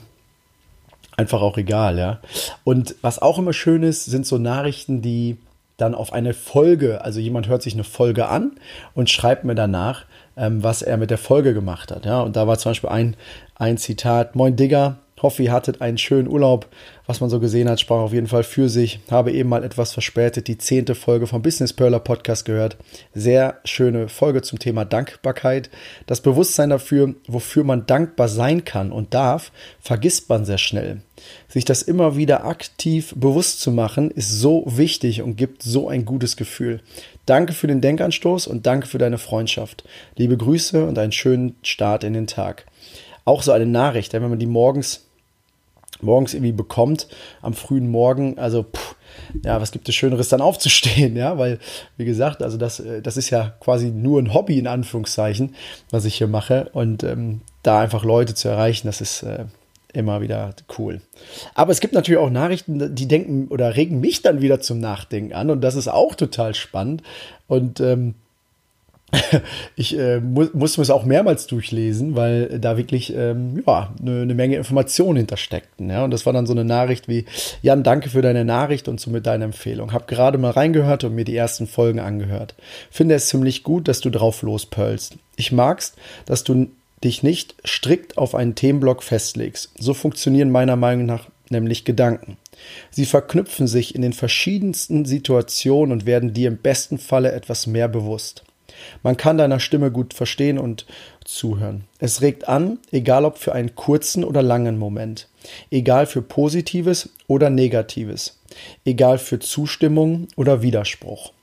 einfach 1.16 1.42
auch 1.42 1.58
egal, 1.58 1.98
ja. 1.98 2.20
Und 2.64 2.94
was 3.02 3.20
auch 3.20 3.40
immer 3.40 3.54
schön 3.54 3.82
ist, 3.82 4.06
sind 4.06 4.28
so 4.28 4.38
Nachrichten, 4.38 5.02
die 5.02 5.38
dann 5.78 5.96
auf 5.96 6.12
eine 6.12 6.34
Folge, 6.34 7.02
also 7.02 7.20
jemand 7.20 7.48
hört 7.48 7.62
sich 7.62 7.74
eine 7.74 7.84
Folge 7.84 8.28
an 8.28 8.54
und 8.94 9.10
schreibt 9.10 9.44
mir 9.44 9.56
danach, 9.56 10.06
ähm, 10.36 10.64
was 10.64 10.82
er 10.82 10.98
mit 10.98 11.12
der 11.12 11.18
Folge 11.18 11.54
gemacht 11.54 11.92
hat. 11.92 12.06
Ja, 12.06 12.22
und 12.22 12.36
da 12.36 12.48
war 12.48 12.58
zum 12.58 12.72
Beispiel 12.72 12.90
ein, 12.90 13.16
ein 13.56 13.78
Zitat: 13.78 14.36
Moin 14.36 14.56
Digger, 14.56 14.98
hoffe, 15.22 15.44
ihr 15.44 15.52
hattet 15.52 15.82
einen 15.82 15.98
schönen 15.98 16.28
Urlaub. 16.28 16.68
Was 17.06 17.22
man 17.22 17.30
so 17.30 17.40
gesehen 17.40 17.70
hat, 17.70 17.80
sprach 17.80 17.98
auf 17.98 18.14
jeden 18.14 18.28
Fall 18.28 18.44
für 18.44 18.70
sich. 18.70 19.00
Habe 19.10 19.32
eben 19.32 19.50
mal 19.50 19.64
etwas 19.64 19.94
verspätet 19.94 20.48
die 20.48 20.58
zehnte 20.58 20.94
Folge 20.96 21.26
vom 21.26 21.42
Business 21.42 21.74
Perler 21.74 22.00
Podcast 22.00 22.46
gehört. 22.46 22.78
Sehr 23.14 23.60
schöne 23.64 24.10
Folge 24.10 24.42
zum 24.42 24.60
Thema 24.60 24.86
Dankbarkeit. 24.86 25.70
Das 26.06 26.22
Bewusstsein 26.22 26.70
dafür, 26.70 27.16
wofür 27.28 27.64
man 27.64 27.86
dankbar 27.86 28.28
sein 28.28 28.66
kann 28.66 28.92
und 28.92 29.14
darf, 29.14 29.52
vergisst 29.80 30.30
man 30.30 30.46
sehr 30.46 30.58
schnell. 30.58 31.02
Sich 31.48 31.66
das 31.66 31.82
immer 31.82 32.16
wieder 32.16 32.46
aktiv 32.46 33.14
bewusst 33.16 33.62
zu 33.62 33.72
machen, 33.72 34.12
ist 34.12 34.40
so 34.40 34.64
wichtig 34.68 35.22
und 35.22 35.36
gibt 35.36 35.64
so 35.64 35.88
ein 35.88 36.06
gutes 36.06 36.38
Gefühl. 36.38 36.82
Danke 37.26 37.54
für 37.54 37.68
den 37.68 37.82
Denkanstoß 37.82 38.48
und 38.48 38.66
danke 38.66 38.88
für 38.88 39.00
deine 39.00 39.18
Freundschaft. 39.18 39.84
Liebe 40.16 40.38
Grüße 40.38 40.86
und 40.86 41.00
einen 41.00 41.12
schönen 41.12 41.56
Start 41.64 42.04
in 42.04 42.14
den 42.14 42.28
Tag. 42.28 42.66
Auch 43.26 43.42
so 43.42 43.52
eine 43.52 43.66
Nachricht, 43.66 44.14
wenn 44.14 44.22
man 44.22 44.40
die 44.40 44.46
morgens 44.46 45.07
morgens 46.02 46.34
irgendwie 46.34 46.52
bekommt, 46.52 47.08
am 47.42 47.54
frühen 47.54 47.90
Morgen. 47.90 48.38
Also, 48.38 48.64
pff, 48.64 48.96
ja, 49.44 49.60
was 49.62 49.72
gibt 49.72 49.90
es 49.90 49.96
Schöneres 49.96 50.30
dann 50.30 50.42
aufzustehen, 50.42 51.16
ja, 51.16 51.38
weil, 51.38 51.60
wie 51.98 52.06
gesagt, 52.06 52.42
also 52.42 52.58
das, 52.58 52.80
äh, 52.80 53.02
das 53.02 53.18
ist 53.18 53.30
ja 53.30 53.56
quasi 53.60 53.90
nur 53.92 54.22
ein 54.22 54.34
Hobby 54.34 54.58
in 54.58 54.68
Anführungszeichen, 54.68 55.56
was 55.90 56.06
ich 56.06 56.16
hier 56.16 56.28
mache 56.28 56.70
und 56.74 57.04
ähm, 57.04 57.42
da 57.64 57.80
einfach 57.82 58.04
Leute 58.04 58.36
zu 58.36 58.48
erreichen, 58.48 58.88
das 58.88 59.02
ist 59.02 59.24
äh, 59.24 59.46
immer 59.94 60.22
wieder 60.22 60.54
cool. 60.78 61.02
Aber 61.56 61.72
es 61.72 61.80
gibt 61.80 61.94
natürlich 61.94 62.20
auch 62.20 62.30
Nachrichten, 62.30 62.96
die 62.96 63.08
denken 63.08 63.48
oder 63.48 63.76
regen 63.76 64.00
mich 64.00 64.22
dann 64.22 64.42
wieder 64.42 64.60
zum 64.60 64.80
Nachdenken 64.80 65.34
an 65.34 65.50
und 65.50 65.62
das 65.62 65.76
ist 65.76 65.88
auch 65.88 66.16
total 66.16 66.54
spannend 66.54 67.04
und 67.48 67.80
ähm, 67.80 68.16
ich 69.78 69.98
äh, 69.98 70.20
mu 70.20 70.48
musste 70.54 70.82
es 70.82 70.90
auch 70.90 71.06
mehrmals 71.06 71.48
durchlesen, 71.48 72.16
weil 72.16 72.60
da 72.60 72.78
wirklich 72.78 73.14
ähm, 73.16 73.64
ja, 73.66 73.94
eine, 74.02 74.22
eine 74.22 74.36
Menge 74.36 74.58
Informationen 74.58 75.18
hintersteckten. 75.18 75.90
Ja? 75.90 76.04
Und 76.04 76.12
das 76.12 76.26
war 76.26 76.34
dann 76.34 76.46
so 76.46 76.54
eine 76.54 76.66
Nachricht 76.66 77.08
wie, 77.08 77.26
Jan, 77.62 77.84
danke 77.84 78.10
für 78.10 78.22
deine 78.22 78.44
Nachricht 78.44 78.88
und 78.88 79.00
somit 79.00 79.26
deine 79.26 79.46
Empfehlung. 79.46 79.94
Hab 79.94 80.08
gerade 80.08 80.38
mal 80.38 80.52
reingehört 80.52 81.06
und 81.06 81.16
mir 81.16 81.24
die 81.24 81.36
ersten 81.36 81.68
Folgen 81.68 82.00
angehört. 82.00 82.56
Finde 82.92 83.16
es 83.16 83.30
ziemlich 83.30 83.64
gut, 83.64 83.88
dass 83.88 84.02
du 84.02 84.10
drauf 84.10 84.42
lospölst. 84.42 85.18
Ich 85.38 85.52
mag's, 85.54 85.94
dass 86.26 86.44
du 86.44 86.68
dich 87.04 87.24
nicht 87.24 87.56
strikt 87.66 88.18
auf 88.18 88.36
einen 88.36 88.56
Themenblock 88.56 89.04
festlegst. 89.04 89.72
So 89.80 89.94
funktionieren 89.94 90.52
meiner 90.52 90.76
Meinung 90.76 91.06
nach 91.06 91.28
nämlich 91.50 91.86
Gedanken. 91.86 92.38
Sie 92.90 93.06
verknüpfen 93.06 93.68
sich 93.68 93.96
in 93.96 94.02
den 94.02 94.14
verschiedensten 94.14 95.06
Situationen 95.06 95.94
und 95.94 96.06
werden 96.06 96.34
dir 96.34 96.50
im 96.50 96.58
besten 96.58 96.98
Falle 96.98 97.32
etwas 97.32 97.68
mehr 97.68 97.88
bewusst. 97.88 98.44
Man 99.04 99.18
kann 99.18 99.38
deiner 99.38 99.60
Stimme 99.60 99.92
gut 99.92 100.14
verstehen 100.14 100.60
und 100.60 100.86
zuhören. 101.24 101.84
Es 102.00 102.22
regt 102.22 102.48
an, 102.48 102.80
egal 102.92 103.26
ob 103.26 103.38
für 103.38 103.54
einen 103.54 103.76
kurzen 103.76 104.24
oder 104.24 104.42
langen 104.42 104.78
Moment, 104.78 105.28
egal 105.72 106.06
für 106.06 106.22
Positives 106.22 107.10
oder 107.28 107.50
Negatives, 107.50 108.40
egal 108.86 109.18
für 109.18 109.40
Zustimmung 109.40 110.28
oder 110.36 110.62
Widerspruch. 110.62 111.34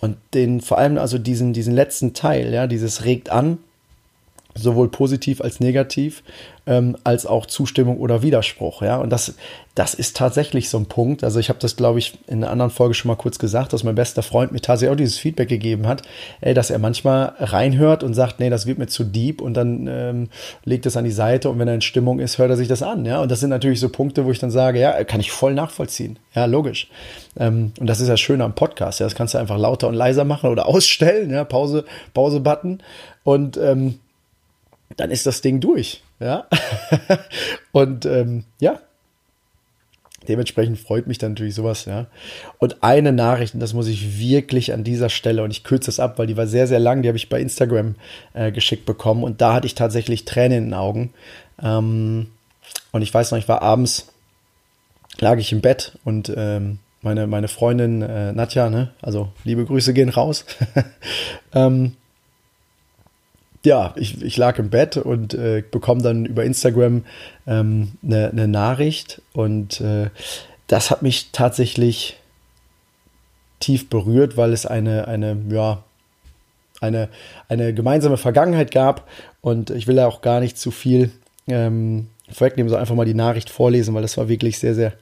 Und 0.00 0.16
den, 0.34 0.60
vor 0.60 0.78
allem 0.78 0.98
also 0.98 1.18
diesen, 1.18 1.52
diesen 1.52 1.74
letzten 1.74 2.12
Teil, 2.12 2.52
ja, 2.52 2.66
dieses 2.66 3.04
regt 3.04 3.30
an, 3.30 3.58
sowohl 4.56 4.88
positiv 4.88 5.40
als 5.40 5.60
negativ, 5.60 6.22
ähm, 6.66 6.96
als 7.04 7.26
auch 7.26 7.46
Zustimmung 7.46 7.98
oder 7.98 8.22
Widerspruch. 8.22 8.82
Ja, 8.82 8.96
und 8.96 9.10
das, 9.10 9.34
das 9.74 9.94
ist 9.94 10.16
tatsächlich 10.16 10.68
so 10.68 10.78
ein 10.78 10.86
Punkt. 10.86 11.22
Also 11.22 11.38
ich 11.38 11.48
habe 11.48 11.60
das, 11.60 11.76
glaube 11.76 11.98
ich, 11.98 12.18
in 12.26 12.42
einer 12.42 12.50
anderen 12.50 12.70
Folge 12.70 12.94
schon 12.94 13.08
mal 13.08 13.16
kurz 13.16 13.38
gesagt, 13.38 13.72
dass 13.72 13.84
mein 13.84 13.94
bester 13.94 14.22
Freund 14.22 14.50
mir 14.50 14.60
tatsächlich 14.60 14.92
auch 14.92 14.96
dieses 14.96 15.18
Feedback 15.18 15.48
gegeben 15.48 15.86
hat, 15.86 16.02
ey, 16.40 16.54
dass 16.54 16.70
er 16.70 16.78
manchmal 16.78 17.34
reinhört 17.38 18.02
und 18.02 18.14
sagt, 18.14 18.40
nee, 18.40 18.50
das 18.50 18.66
wird 18.66 18.78
mir 18.78 18.88
zu 18.88 19.04
deep 19.04 19.40
und 19.40 19.54
dann 19.54 19.86
ähm, 19.88 20.28
legt 20.64 20.86
es 20.86 20.96
an 20.96 21.04
die 21.04 21.10
Seite 21.12 21.50
und 21.50 21.58
wenn 21.58 21.68
er 21.68 21.74
in 21.74 21.82
Stimmung 21.82 22.18
ist, 22.18 22.38
hört 22.38 22.50
er 22.50 22.56
sich 22.56 22.68
das 22.68 22.82
an. 22.82 23.04
Ja, 23.04 23.20
und 23.20 23.30
das 23.30 23.40
sind 23.40 23.50
natürlich 23.50 23.78
so 23.78 23.88
Punkte, 23.88 24.24
wo 24.24 24.32
ich 24.32 24.38
dann 24.38 24.50
sage, 24.50 24.80
ja, 24.80 25.04
kann 25.04 25.20
ich 25.20 25.30
voll 25.30 25.54
nachvollziehen. 25.54 26.18
Ja, 26.34 26.46
logisch. 26.46 26.88
Ähm, 27.38 27.72
und 27.78 27.86
das 27.86 28.00
ist 28.00 28.08
ja 28.08 28.16
schön 28.16 28.40
am 28.40 28.54
Podcast. 28.54 28.98
Ja, 29.00 29.06
das 29.06 29.14
kannst 29.14 29.34
du 29.34 29.38
einfach 29.38 29.58
lauter 29.58 29.88
und 29.88 29.94
leiser 29.94 30.24
machen 30.24 30.50
oder 30.50 30.66
ausstellen. 30.66 31.30
Ja, 31.30 31.44
Pause, 31.44 31.84
Pause-Button 32.12 32.82
und 33.24 33.56
ähm, 33.56 33.98
dann 34.96 35.10
ist 35.10 35.26
das 35.26 35.40
Ding 35.40 35.60
durch. 35.60 36.02
Ja. 36.20 36.46
und 37.72 38.06
ähm, 38.06 38.44
ja, 38.60 38.80
dementsprechend 40.28 40.78
freut 40.78 41.06
mich 41.06 41.18
dann 41.18 41.32
natürlich 41.32 41.54
sowas, 41.54 41.84
ja. 41.84 42.06
Und 42.58 42.82
eine 42.82 43.12
Nachricht, 43.12 43.54
und 43.54 43.60
das 43.60 43.74
muss 43.74 43.88
ich 43.88 44.18
wirklich 44.18 44.72
an 44.72 44.84
dieser 44.84 45.08
Stelle, 45.08 45.42
und 45.42 45.50
ich 45.50 45.64
kürze 45.64 45.90
es 45.90 46.00
ab, 46.00 46.18
weil 46.18 46.26
die 46.26 46.36
war 46.36 46.46
sehr, 46.46 46.66
sehr 46.66 46.80
lang, 46.80 47.02
die 47.02 47.08
habe 47.08 47.18
ich 47.18 47.28
bei 47.28 47.40
Instagram 47.40 47.94
äh, 48.34 48.52
geschickt 48.52 48.86
bekommen 48.86 49.24
und 49.24 49.40
da 49.40 49.54
hatte 49.54 49.66
ich 49.66 49.74
tatsächlich 49.74 50.24
Tränen 50.24 50.58
in 50.58 50.64
den 50.66 50.74
Augen. 50.74 51.12
Ähm, 51.62 52.28
und 52.92 53.02
ich 53.02 53.12
weiß 53.12 53.30
noch, 53.30 53.38
ich 53.38 53.48
war 53.48 53.62
abends, 53.62 54.12
lag 55.18 55.38
ich 55.38 55.52
im 55.52 55.60
Bett 55.60 55.98
und 56.04 56.32
ähm, 56.36 56.78
meine, 57.02 57.26
meine 57.26 57.48
Freundin 57.48 58.02
äh, 58.02 58.32
Nadja, 58.32 58.68
ne, 58.68 58.90
also 59.00 59.28
liebe 59.44 59.64
Grüße 59.64 59.94
gehen 59.94 60.08
raus, 60.08 60.44
ähm, 61.54 61.92
ja, 63.66 63.92
ich, 63.96 64.22
ich 64.22 64.36
lag 64.36 64.60
im 64.60 64.70
Bett 64.70 64.96
und 64.96 65.34
äh, 65.34 65.62
bekomme 65.68 66.00
dann 66.00 66.24
über 66.24 66.44
Instagram 66.44 67.04
ähm, 67.48 67.92
eine, 68.02 68.30
eine 68.30 68.46
Nachricht 68.46 69.20
und 69.32 69.80
äh, 69.80 70.10
das 70.68 70.92
hat 70.92 71.02
mich 71.02 71.30
tatsächlich 71.32 72.16
tief 73.58 73.90
berührt, 73.90 74.36
weil 74.36 74.52
es 74.52 74.66
eine, 74.66 75.08
eine, 75.08 75.36
ja, 75.50 75.82
eine, 76.80 77.08
eine 77.48 77.74
gemeinsame 77.74 78.18
Vergangenheit 78.18 78.70
gab 78.70 79.08
und 79.40 79.70
ich 79.70 79.88
will 79.88 79.96
da 79.96 80.06
auch 80.06 80.20
gar 80.20 80.38
nicht 80.38 80.56
zu 80.58 80.70
viel 80.70 81.10
ähm, 81.48 82.06
vorwegnehmen, 82.30 82.70
so 82.70 82.76
einfach 82.76 82.94
mal 82.94 83.04
die 83.04 83.14
Nachricht 83.14 83.50
vorlesen, 83.50 83.94
weil 83.94 84.02
das 84.02 84.16
war 84.16 84.28
wirklich 84.28 84.60
sehr, 84.60 84.76
sehr, 84.76 84.92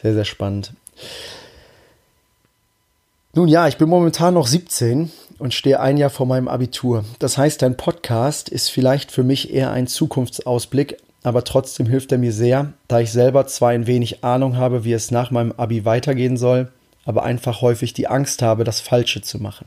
sehr, 0.00 0.14
sehr 0.14 0.24
spannend. 0.24 0.74
Nun 3.34 3.48
ja, 3.48 3.66
ich 3.66 3.78
bin 3.78 3.88
momentan 3.88 4.34
noch 4.34 4.46
17 4.46 5.10
und 5.38 5.54
stehe 5.54 5.80
ein 5.80 5.96
Jahr 5.96 6.10
vor 6.10 6.26
meinem 6.26 6.48
Abitur. 6.48 7.06
Das 7.18 7.38
heißt, 7.38 7.62
dein 7.62 7.78
Podcast 7.78 8.50
ist 8.50 8.68
vielleicht 8.68 9.10
für 9.10 9.22
mich 9.22 9.54
eher 9.54 9.70
ein 9.70 9.86
Zukunftsausblick, 9.86 10.98
aber 11.22 11.42
trotzdem 11.42 11.86
hilft 11.86 12.12
er 12.12 12.18
mir 12.18 12.34
sehr, 12.34 12.74
da 12.88 13.00
ich 13.00 13.10
selber 13.10 13.46
zwar 13.46 13.70
ein 13.70 13.86
wenig 13.86 14.22
Ahnung 14.22 14.58
habe, 14.58 14.84
wie 14.84 14.92
es 14.92 15.10
nach 15.10 15.30
meinem 15.30 15.52
Abi 15.52 15.86
weitergehen 15.86 16.36
soll, 16.36 16.70
aber 17.06 17.22
einfach 17.22 17.62
häufig 17.62 17.94
die 17.94 18.06
Angst 18.06 18.42
habe, 18.42 18.64
das 18.64 18.80
Falsche 18.80 19.22
zu 19.22 19.38
machen. 19.38 19.64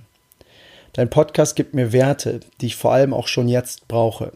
Dein 0.94 1.10
Podcast 1.10 1.56
gibt 1.56 1.74
mir 1.74 1.92
Werte, 1.92 2.42
die 2.62 2.68
ich 2.68 2.76
vor 2.76 2.94
allem 2.94 3.16
auch 3.16 3.28
schon 3.28 3.48
jetzt 3.48 3.88
brauche. 3.88 4.32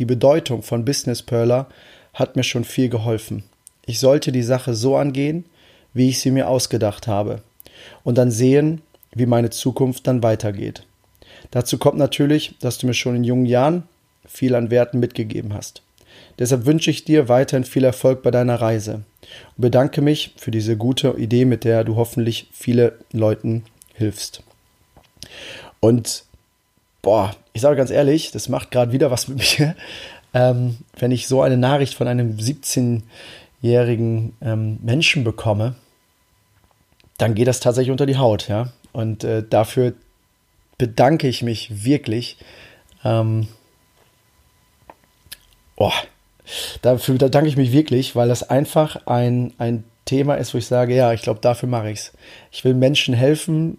Die 0.00 0.06
Bedeutung 0.06 0.64
von 0.64 0.84
Business 0.84 1.22
Perler 1.22 1.68
hat 2.14 2.34
mir 2.34 2.42
schon 2.42 2.64
viel 2.64 2.88
geholfen. 2.88 3.44
Ich 3.86 4.00
sollte 4.00 4.32
die 4.32 4.42
Sache 4.42 4.74
so 4.74 4.96
angehen, 4.96 5.44
wie 5.94 6.08
ich 6.08 6.18
sie 6.18 6.32
mir 6.32 6.48
ausgedacht 6.48 7.06
habe 7.06 7.42
und 8.04 8.18
dann 8.18 8.30
sehen, 8.30 8.82
wie 9.14 9.26
meine 9.26 9.50
Zukunft 9.50 10.06
dann 10.06 10.22
weitergeht. 10.22 10.86
Dazu 11.50 11.78
kommt 11.78 11.98
natürlich, 11.98 12.54
dass 12.60 12.78
du 12.78 12.86
mir 12.86 12.94
schon 12.94 13.16
in 13.16 13.24
jungen 13.24 13.46
Jahren 13.46 13.84
viel 14.26 14.54
an 14.54 14.70
Werten 14.70 15.00
mitgegeben 15.00 15.54
hast. 15.54 15.82
Deshalb 16.38 16.66
wünsche 16.66 16.90
ich 16.90 17.04
dir 17.04 17.28
weiterhin 17.28 17.64
viel 17.64 17.84
Erfolg 17.84 18.22
bei 18.22 18.30
deiner 18.30 18.60
Reise 18.60 19.02
und 19.56 19.60
bedanke 19.62 20.00
mich 20.00 20.34
für 20.36 20.50
diese 20.50 20.76
gute 20.76 21.10
Idee, 21.18 21.44
mit 21.44 21.64
der 21.64 21.84
du 21.84 21.96
hoffentlich 21.96 22.48
viele 22.52 22.98
Leuten 23.12 23.64
hilfst. 23.94 24.42
Und 25.80 26.24
boah, 27.02 27.34
ich 27.52 27.60
sage 27.62 27.76
ganz 27.76 27.90
ehrlich, 27.90 28.30
das 28.30 28.48
macht 28.48 28.70
gerade 28.70 28.92
wieder 28.92 29.10
was 29.10 29.28
mit 29.28 29.38
mir, 29.58 29.76
ähm, 30.34 30.78
wenn 30.98 31.12
ich 31.12 31.26
so 31.26 31.42
eine 31.42 31.58
Nachricht 31.58 31.94
von 31.94 32.08
einem 32.08 32.36
17-jährigen 32.36 34.32
ähm, 34.40 34.78
Menschen 34.82 35.24
bekomme, 35.24 35.74
dann 37.18 37.34
geht 37.34 37.48
das 37.48 37.60
tatsächlich 37.60 37.90
unter 37.90 38.06
die 38.06 38.16
Haut, 38.16 38.48
ja. 38.48 38.72
Und 38.92 39.24
äh, 39.24 39.42
dafür 39.48 39.94
bedanke 40.78 41.28
ich 41.28 41.42
mich 41.42 41.84
wirklich. 41.84 42.36
Ähm, 43.04 43.48
oh, 45.76 45.92
dafür 46.82 47.18
da 47.18 47.28
danke 47.28 47.48
ich 47.48 47.56
mich 47.56 47.72
wirklich, 47.72 48.16
weil 48.16 48.28
das 48.28 48.48
einfach 48.48 49.06
ein, 49.06 49.52
ein 49.58 49.84
Thema 50.04 50.34
ist, 50.34 50.52
wo 50.52 50.58
ich 50.58 50.66
sage, 50.66 50.94
ja, 50.94 51.12
ich 51.12 51.22
glaube, 51.22 51.40
dafür 51.40 51.68
mache 51.68 51.90
ich 51.90 52.00
es. 52.00 52.12
Ich 52.50 52.64
will 52.64 52.74
Menschen 52.74 53.14
helfen, 53.14 53.78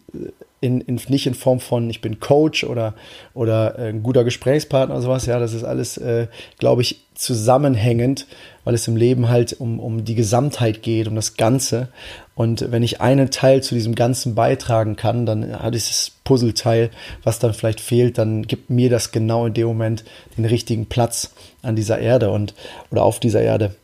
in, 0.64 0.80
in, 0.80 1.00
nicht 1.10 1.28
in 1.28 1.34
Form 1.34 1.60
von, 1.60 1.90
ich 1.90 2.00
bin 2.00 2.22
Coach 2.22 2.64
oder, 2.64 2.96
oder 3.34 3.78
äh, 3.78 3.90
ein 3.90 4.02
guter 4.02 4.24
Gesprächspartner 4.24 4.96
oder 4.96 5.04
sowas. 5.04 5.26
Ja, 5.26 5.38
das 5.38 5.54
ist 5.54 5.66
alles, 5.66 5.98
äh, 5.98 6.28
glaube 6.58 6.82
ich, 6.82 7.02
zusammenhängend, 7.16 8.28
weil 8.64 8.74
es 8.74 8.88
im 8.88 8.96
Leben 8.96 9.28
halt 9.28 9.60
um, 9.60 9.82
um 9.82 10.06
die 10.06 10.16
Gesamtheit 10.16 10.82
geht, 10.82 11.10
um 11.10 11.16
das 11.16 11.36
Ganze. 11.36 11.90
Und 12.36 12.72
wenn 12.72 12.82
ich 12.82 13.00
einen 13.00 13.30
Teil 13.30 13.62
zu 13.62 13.76
diesem 13.76 13.94
Ganzen 13.94 14.34
beitragen 14.34 14.96
kann, 14.96 15.26
dann 15.26 15.60
hat 15.60 15.76
dieses 15.76 16.12
Puzzleteil, 16.24 16.90
was 17.24 17.40
dann 17.40 17.54
vielleicht 17.54 17.80
fehlt, 17.80 18.18
dann 18.18 18.48
gibt 18.48 18.70
mir 18.72 18.90
das 18.90 19.12
genau 19.12 19.46
in 19.46 19.54
dem 19.54 19.68
Moment 19.68 20.04
den 20.38 20.46
richtigen 20.46 20.88
Platz 20.88 21.32
an 21.62 21.76
dieser 21.76 22.00
Erde 22.00 22.32
und 22.32 22.56
oder 22.90 23.04
auf 23.04 23.20
dieser 23.20 23.42
Erde. 23.42 23.76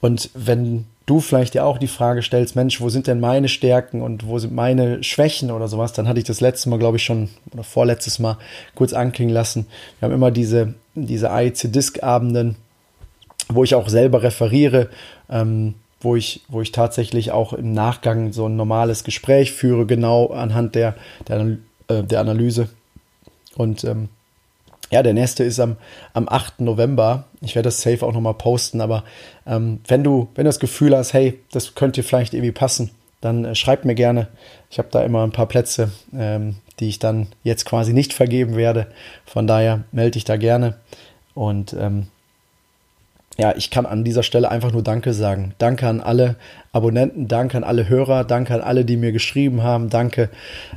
Und 0.00 0.30
wenn 0.34 0.86
du 1.06 1.20
vielleicht 1.20 1.54
ja 1.54 1.64
auch 1.64 1.78
die 1.78 1.86
Frage 1.86 2.22
stellst, 2.22 2.56
Mensch, 2.56 2.80
wo 2.80 2.88
sind 2.88 3.06
denn 3.06 3.20
meine 3.20 3.48
Stärken 3.48 4.02
und 4.02 4.26
wo 4.26 4.38
sind 4.38 4.52
meine 4.52 5.02
Schwächen 5.04 5.50
oder 5.50 5.68
sowas, 5.68 5.92
dann 5.92 6.08
hatte 6.08 6.18
ich 6.18 6.24
das 6.24 6.40
letzte 6.40 6.70
Mal, 6.70 6.78
glaube 6.78 6.96
ich, 6.96 7.04
schon 7.04 7.28
oder 7.52 7.62
vorletztes 7.62 8.18
Mal 8.18 8.36
kurz 8.74 8.92
anklingen 8.92 9.32
lassen. 9.32 9.66
Wir 9.98 10.06
haben 10.06 10.14
immer 10.14 10.30
diese, 10.30 10.74
diese 10.94 11.30
AEC-Disk-Abenden, 11.30 12.56
wo 13.48 13.62
ich 13.62 13.74
auch 13.74 13.88
selber 13.88 14.22
referiere, 14.22 14.88
ähm, 15.30 15.74
wo 16.02 16.16
ich, 16.16 16.42
wo 16.48 16.60
ich 16.60 16.72
tatsächlich 16.72 17.30
auch 17.30 17.52
im 17.52 17.72
Nachgang 17.72 18.32
so 18.32 18.46
ein 18.46 18.56
normales 18.56 19.04
Gespräch 19.04 19.52
führe, 19.52 19.86
genau 19.86 20.28
anhand 20.28 20.74
der, 20.74 20.96
der, 21.28 21.58
äh, 21.88 22.02
der 22.02 22.20
Analyse. 22.20 22.68
Und 23.56 23.84
ähm, 23.84 24.08
ja, 24.90 25.02
der 25.02 25.14
nächste 25.14 25.44
ist 25.44 25.58
am, 25.58 25.76
am 26.12 26.28
8. 26.28 26.60
November. 26.60 27.24
Ich 27.40 27.54
werde 27.54 27.68
das 27.68 27.80
safe 27.80 28.04
auch 28.04 28.12
nochmal 28.12 28.34
posten, 28.34 28.80
aber 28.80 29.04
ähm, 29.46 29.80
wenn, 29.88 30.04
du, 30.04 30.28
wenn 30.34 30.44
du 30.44 30.48
das 30.48 30.60
Gefühl 30.60 30.96
hast, 30.96 31.14
hey, 31.14 31.40
das 31.50 31.74
könnte 31.74 32.02
vielleicht 32.02 32.34
irgendwie 32.34 32.52
passen, 32.52 32.90
dann 33.20 33.44
äh, 33.44 33.54
schreib 33.54 33.84
mir 33.84 33.94
gerne. 33.94 34.28
Ich 34.70 34.78
habe 34.78 34.88
da 34.90 35.02
immer 35.02 35.24
ein 35.24 35.32
paar 35.32 35.46
Plätze, 35.46 35.92
ähm, 36.14 36.56
die 36.78 36.88
ich 36.88 36.98
dann 36.98 37.28
jetzt 37.42 37.64
quasi 37.64 37.94
nicht 37.94 38.12
vergeben 38.12 38.56
werde. 38.56 38.88
Von 39.24 39.46
daher 39.46 39.84
melde 39.92 40.12
dich 40.12 40.24
da 40.24 40.36
gerne. 40.36 40.76
Und 41.34 41.74
ähm, 41.78 42.08
ja, 43.38 43.54
ich 43.56 43.70
kann 43.70 43.86
an 43.86 44.04
dieser 44.04 44.22
Stelle 44.22 44.50
einfach 44.50 44.72
nur 44.72 44.82
Danke 44.82 45.14
sagen. 45.14 45.54
Danke 45.58 45.88
an 45.88 46.00
alle 46.00 46.36
Abonnenten, 46.72 47.28
danke 47.28 47.56
an 47.56 47.64
alle 47.64 47.88
Hörer, 47.88 48.24
danke 48.24 48.54
an 48.54 48.60
alle, 48.60 48.84
die 48.84 48.96
mir 48.96 49.12
geschrieben 49.12 49.62
haben, 49.62 49.88
danke 49.88 50.28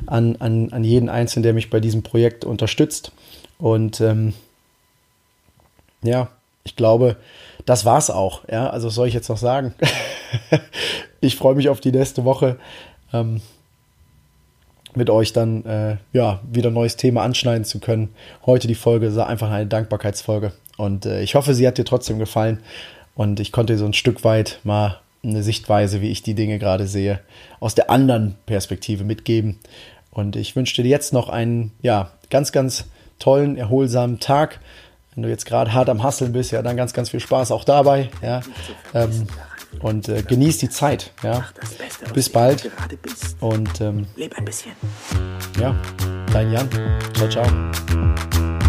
an, 0.06 0.36
an, 0.36 0.72
an 0.72 0.84
jeden 0.84 1.08
Einzelnen, 1.08 1.42
der 1.42 1.52
mich 1.52 1.70
bei 1.70 1.80
diesem 1.80 2.02
Projekt 2.02 2.44
unterstützt. 2.44 3.12
Und 3.58 4.00
ähm, 4.00 4.32
ja, 6.02 6.28
ich 6.64 6.76
glaube, 6.76 7.16
das 7.66 7.84
war's 7.84 8.10
auch. 8.10 8.42
Ja, 8.50 8.70
also 8.70 8.88
was 8.88 8.94
soll 8.94 9.08
ich 9.08 9.14
jetzt 9.14 9.28
noch 9.28 9.36
sagen? 9.36 9.74
ich 11.20 11.36
freue 11.36 11.54
mich 11.54 11.68
auf 11.68 11.80
die 11.80 11.92
nächste 11.92 12.24
Woche. 12.24 12.56
Ähm, 13.12 13.40
mit 14.96 15.10
euch 15.10 15.32
dann 15.32 15.64
äh, 15.64 15.96
ja 16.12 16.40
wieder 16.50 16.70
ein 16.70 16.74
neues 16.74 16.96
Thema 16.96 17.22
anschneiden 17.22 17.64
zu 17.64 17.78
können. 17.78 18.14
Heute 18.44 18.66
die 18.66 18.74
Folge 18.74 19.14
war 19.14 19.28
einfach 19.28 19.50
eine 19.50 19.66
Dankbarkeitsfolge 19.66 20.52
und 20.76 21.06
äh, 21.06 21.22
ich 21.22 21.34
hoffe, 21.34 21.54
sie 21.54 21.66
hat 21.66 21.78
dir 21.78 21.84
trotzdem 21.84 22.18
gefallen 22.18 22.60
und 23.14 23.40
ich 23.40 23.52
konnte 23.52 23.78
so 23.78 23.84
ein 23.84 23.92
Stück 23.92 24.24
weit 24.24 24.60
mal 24.64 25.00
eine 25.22 25.42
Sichtweise, 25.42 26.00
wie 26.00 26.10
ich 26.10 26.22
die 26.22 26.34
Dinge 26.34 26.58
gerade 26.58 26.86
sehe, 26.86 27.20
aus 27.60 27.74
der 27.74 27.90
anderen 27.90 28.36
Perspektive 28.46 29.04
mitgeben. 29.04 29.58
Und 30.10 30.36
ich 30.36 30.56
wünsche 30.56 30.82
dir 30.82 30.88
jetzt 30.88 31.12
noch 31.12 31.28
einen 31.28 31.72
ja 31.82 32.10
ganz 32.30 32.52
ganz 32.52 32.86
tollen 33.18 33.56
erholsamen 33.56 34.20
Tag. 34.20 34.60
Wenn 35.14 35.22
du 35.22 35.28
jetzt 35.28 35.46
gerade 35.46 35.72
hart 35.72 35.88
am 35.88 36.02
Hasseln 36.02 36.32
bist, 36.32 36.52
ja, 36.52 36.62
dann 36.62 36.76
ganz 36.76 36.92
ganz 36.92 37.10
viel 37.10 37.20
Spaß 37.20 37.50
auch 37.50 37.64
dabei. 37.64 38.10
Ja. 38.22 38.42
Ähm, 38.94 39.26
und 39.80 40.08
äh, 40.08 40.22
genieß 40.22 40.58
die 40.58 40.68
Zeit. 40.68 41.12
Ja. 41.22 41.46
Bis 42.14 42.28
bald. 42.30 42.70
Und 43.40 43.80
ähm, 43.80 44.06
leb 44.16 44.36
ein 44.36 44.44
bisschen. 44.44 44.72
Ja, 45.60 45.74
dein 46.32 46.52
Jan. 46.52 46.68
Ciao, 47.14 47.28
ciao. 47.28 48.65